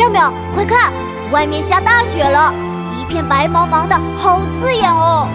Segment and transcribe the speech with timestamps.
[0.00, 0.90] 妙妙，快看，
[1.30, 2.54] 外面下大雪了，
[2.98, 5.28] 一片白茫茫的，好刺眼哦！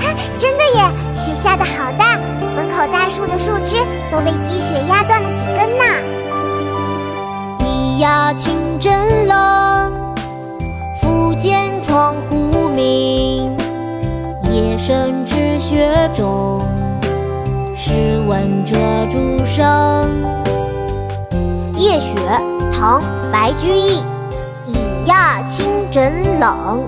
[0.00, 0.84] 哈，真的耶，
[1.16, 2.16] 雪下的好大，
[2.54, 3.78] 门口大树的树枝
[4.12, 5.84] 都被积雪压断了几根呢。
[7.58, 9.92] 咿呀，清真冷，
[11.00, 13.56] 复见窗户明。
[14.52, 16.60] 夜深知雪中，
[17.76, 18.76] 试问折
[19.10, 20.41] 竹声。
[22.82, 23.00] 唐·
[23.30, 24.02] 白居易。
[24.66, 26.84] 已呀，清枕冷，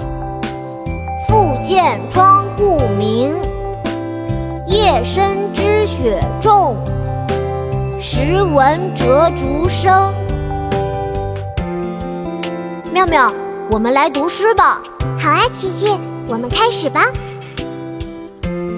[1.28, 3.36] 复见窗户明。
[4.66, 6.76] 夜深知雪重，
[8.00, 10.12] 时闻折竹声。
[12.92, 13.32] 妙妙，
[13.70, 14.82] 我们来读诗吧。
[15.16, 17.04] 好啊，琪琪，我们开始吧。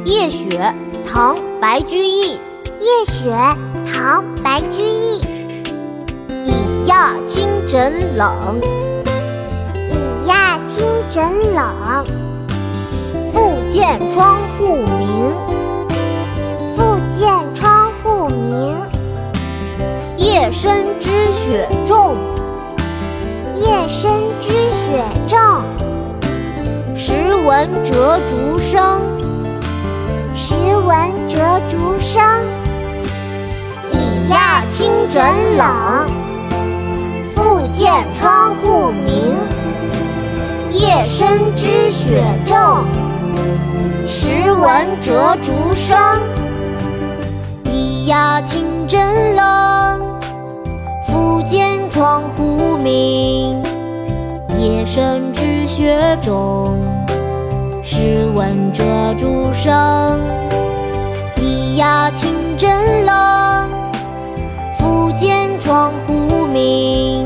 [0.04, 0.74] 夜雪，
[1.10, 2.32] 唐·白居易。
[2.32, 3.34] 夜雪，
[3.90, 5.15] 唐·白居易。
[6.96, 8.58] 已呀，清真冷。
[9.86, 11.22] 已呀，清枕
[11.54, 12.06] 冷。
[13.34, 15.34] 复见窗户明。
[16.74, 18.74] 复见窗户明。
[20.16, 22.16] 夜深知雪重。
[23.52, 25.38] 夜深知雪重。
[26.96, 29.02] 时闻折竹声。
[30.34, 30.54] 时
[30.86, 32.22] 闻折竹声。
[33.92, 35.22] 已呀，清枕
[35.58, 36.25] 冷。
[38.14, 39.34] 窗户明。
[40.70, 42.56] 夜深知雪重。
[44.08, 45.96] 时闻折竹声。
[47.64, 50.00] 咿呀，清真冷。
[51.06, 53.62] 复见窗户明。
[54.58, 56.76] 夜深知雪重。
[57.82, 58.84] 时闻折
[59.16, 60.20] 竹声。
[61.36, 63.70] 咿呀，清真冷。
[64.78, 67.25] 复见窗户明。